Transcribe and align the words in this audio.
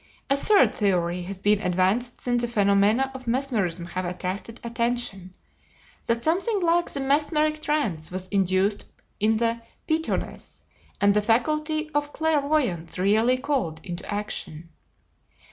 A 0.31 0.35
third 0.35 0.73
theory 0.73 1.21
has 1.21 1.39
been 1.41 1.61
advanced 1.61 2.21
since 2.21 2.41
the 2.41 2.47
phenomena 2.47 3.11
of 3.13 3.27
Mesmerism 3.27 3.85
have 3.85 4.03
attracted 4.03 4.59
attention, 4.63 5.35
that 6.07 6.23
something 6.23 6.59
like 6.59 6.89
the 6.89 6.99
mesmeric 6.99 7.61
trance 7.61 8.09
was 8.09 8.27
induced 8.29 8.85
in 9.19 9.37
the 9.37 9.61
Pythoness, 9.87 10.63
and 10.99 11.13
the 11.13 11.21
faculty 11.21 11.91
of 11.93 12.13
clairvoyance 12.13 12.97
really 12.97 13.37
called 13.37 13.79
into 13.83 14.11
action. 14.11 14.69